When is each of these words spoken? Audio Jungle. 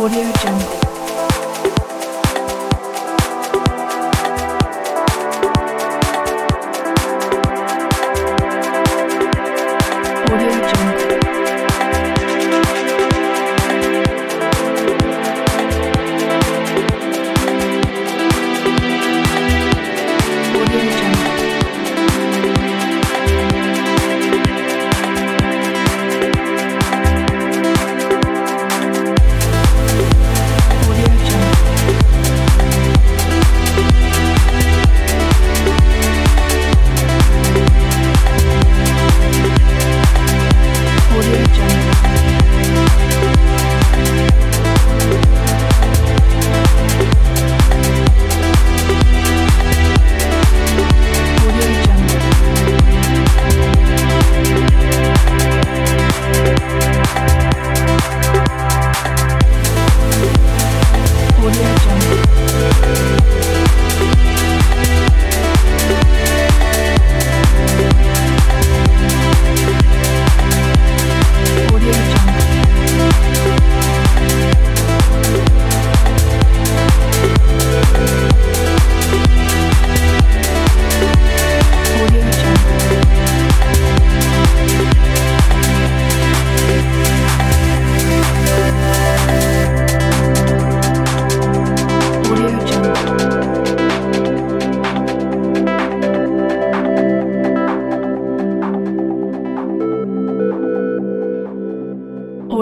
Audio 0.00 0.32
Jungle. 0.40 0.89